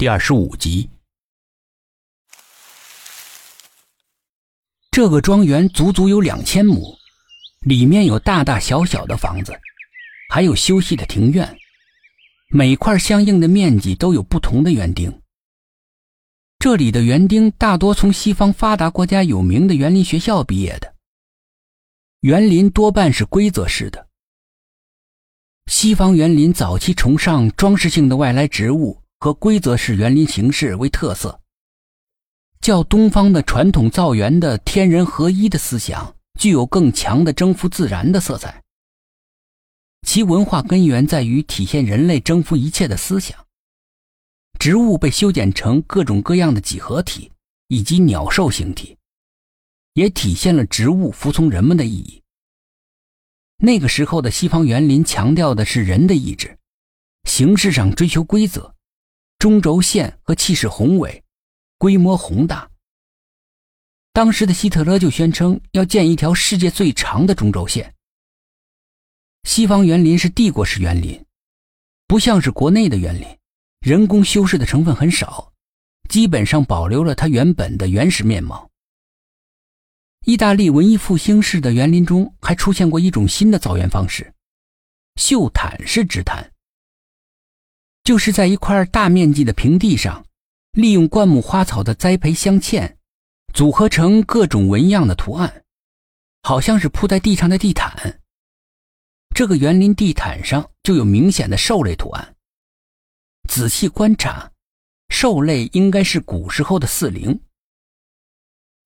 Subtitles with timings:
[0.00, 0.88] 第二十五集。
[4.90, 6.96] 这个庄园足足有两千亩，
[7.66, 9.52] 里面有大大小小的房子，
[10.30, 11.54] 还有休息的庭院，
[12.48, 15.20] 每块相应的面积都有不同的园丁。
[16.58, 20.94] 这里的园丁大多从西方发达国家有名的园林学校毕业的，
[22.20, 24.08] 园林多半是规则式的。
[25.66, 31.40] 西方园林早期崇尚装饰性的外来植物和规则式园林形式为特色。
[32.60, 38.62] 较东方的传统造园的天人合一的思想，具有更强的征服自然的色彩。
[40.06, 43.46] 其文化根源在于体现人类征服一切的思想。
[44.58, 47.30] 植物被修剪成各种各样的几何体，
[47.68, 48.96] 以及鸟兽形体，
[49.94, 52.22] 也体现了植物服从人们的意义。
[53.58, 56.58] 那个时候的西方园林强调的是人的意志，
[57.24, 58.74] 形式上追求规则，
[59.40, 61.24] 中轴线和气势宏伟。
[61.78, 62.70] 规模宏大。
[64.12, 67.94] 当时的希特勒就宣称要建一条世界最长的中轴线。
[69.44, 71.24] 西方园林是帝国式园林，
[72.06, 73.26] 不像是国内的园林，
[73.80, 75.50] 人工修饰的成分很少，
[76.10, 78.68] 基本上保留了它原本的原始面貌。
[80.26, 84.34] 意大利文艺复兴式的园林中还出现过一种新的造园方式——
[85.16, 86.52] 绣毯式植毯，
[88.10, 90.26] 就是在一块大面积的平地上。
[90.72, 92.96] 利用灌木花草的栽培镶嵌，
[93.54, 95.62] 组合成各种纹样的图案，
[96.42, 98.20] 好像是铺在地上的地毯。
[99.32, 102.34] 这个园林地毯上就有明显的兽类图案。
[103.48, 104.50] 仔细观察，
[105.10, 107.40] 兽类应该是古时候的四灵。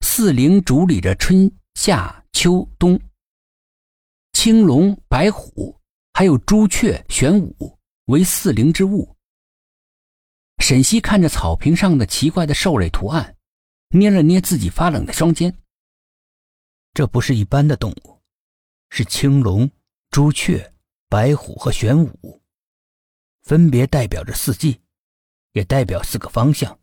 [0.00, 3.00] 四灵主理着春夏秋冬。
[4.32, 5.78] 青龙、白虎，
[6.12, 7.78] 还有朱雀、玄武
[8.12, 9.16] 为四灵之物。
[10.58, 13.38] 沈西看着草坪上的奇怪的兽类图案，
[13.88, 15.58] 捏了捏自己发冷的双肩。
[16.92, 18.20] 这不是一般的动物，
[18.90, 19.70] 是青龙、
[20.10, 20.74] 朱雀、
[21.08, 22.42] 白虎和玄武，
[23.44, 24.82] 分别代表着四季，
[25.52, 26.78] 也代表四个方向：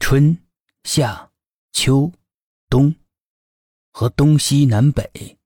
[0.00, 0.36] 春、
[0.84, 1.32] 夏、
[1.72, 2.12] 秋、
[2.68, 2.94] 冬
[3.90, 5.38] 和东西南北。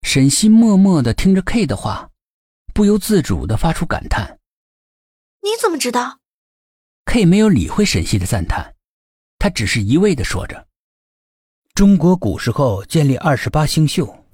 [0.00, 2.10] 沈西默默的听着 K 的话，
[2.74, 4.40] 不由自主的发出感叹。
[5.42, 6.18] 你怎么知道
[7.04, 8.74] ？K 没有理会沈西的赞叹，
[9.38, 10.66] 他只是一味的说着
[11.72, 14.24] ：“中国古时候建立二十八星宿，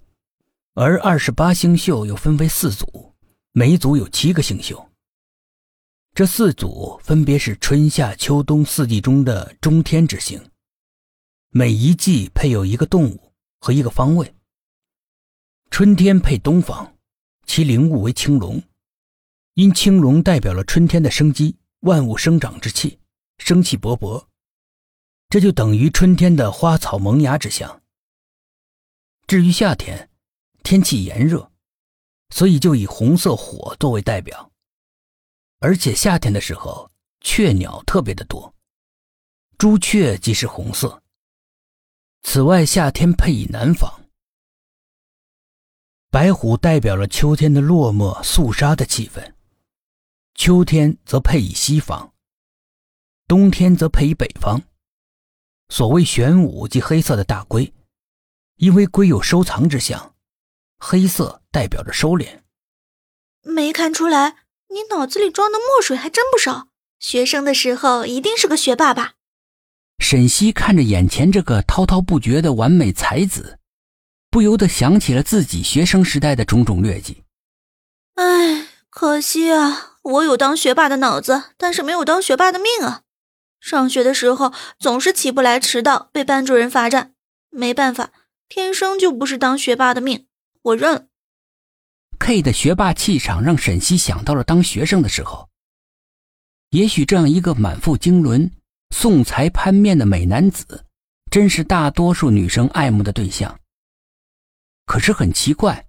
[0.72, 3.14] 而二十八星宿又分为四组，
[3.52, 4.88] 每组有七个星宿。
[6.14, 10.50] 这四组分别是春夏秋冬四季中的中天之星，
[11.50, 14.34] 每一季配有一个动物和一个方位。
[15.70, 16.96] 春天配东方，
[17.52, 18.62] 其灵物为青龙。”
[19.54, 23.00] 因青龙代表了春天的生机，万物生长之气，
[23.38, 24.24] 生气勃勃，
[25.28, 27.82] 这就等于春天的花草萌芽之象。
[29.26, 30.08] 至于夏天，
[30.62, 31.50] 天气炎热，
[32.32, 34.52] 所以就以红色火作为代表，
[35.58, 36.88] 而且夏天的时候
[37.20, 38.54] 雀鸟特别的多，
[39.58, 41.02] 朱雀即是红色。
[42.22, 43.99] 此外，夏天配以南方，
[46.12, 49.32] 白虎代表了秋天的落寞肃杀的气氛。
[50.34, 52.12] 秋天则配以西方，
[53.28, 54.60] 冬天则配以北方。
[55.68, 57.72] 所谓玄武即黑色的大龟，
[58.56, 60.16] 因为龟有收藏之象，
[60.78, 62.40] 黑色代表着收敛。
[63.42, 64.30] 没看出来，
[64.70, 66.70] 你脑子里装的墨水还真不少。
[66.98, 69.14] 学生的时候一定是个学霸吧？
[70.00, 73.59] 沈西看着眼前这个滔滔不绝的完美才子，
[74.30, 77.24] 不由得想起了自己学生时代的种种劣迹。
[78.14, 79.88] 唉，可惜啊。
[80.02, 83.02] 我有当学霸的脑子，但是没有当学霸的命啊！
[83.60, 87.12] 上学的时候总是起不来，迟到，被班主任罚站。
[87.50, 88.10] 没办法，
[88.48, 90.26] 天生就不是当学霸的命，
[90.62, 91.06] 我认了。
[92.18, 95.50] K 的学霸气场让沈西想到了当学生的时候。
[96.70, 98.50] 也许这样一个满腹经纶、
[98.94, 100.86] 送财攀面的美男子，
[101.30, 103.58] 真是大多数女生爱慕的对象。
[104.90, 105.86] 可是很奇怪，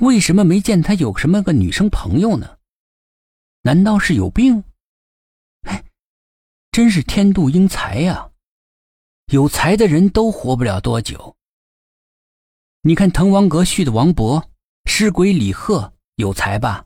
[0.00, 2.58] 为什么没见他有什么个女生朋友呢？
[3.62, 4.64] 难道是有病？
[5.62, 5.84] 哎，
[6.72, 8.32] 真是天妒英才呀！
[9.26, 11.36] 有才的人都活不了多久。
[12.80, 14.48] 你看滕王阁序的王勃、
[14.86, 16.84] 诗鬼李贺有才吧？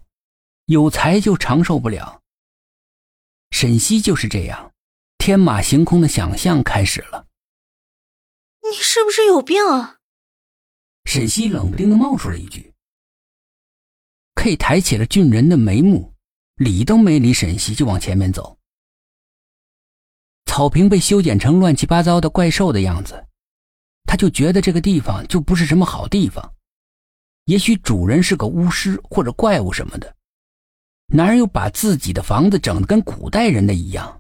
[0.67, 2.21] 有才就长寿不了。
[3.51, 4.75] 沈西就是这样，
[5.17, 7.29] 天马行空的想象开始了。
[8.71, 10.00] 你是不是有病啊？
[11.05, 12.73] 沈西冷不丁的冒出了一句。
[14.37, 16.13] K 抬起了俊人的眉目。
[16.57, 18.59] 理都没理沈西就往前面走。
[20.45, 23.27] 草坪被修剪成乱七八糟的怪兽的样子，
[24.05, 26.55] 他就觉得这个地方就不是什么好地方。
[27.47, 30.15] 也许主人是个巫师或者怪物什么的，
[31.07, 34.20] 哪有把自己的房子整得跟古代人的一样？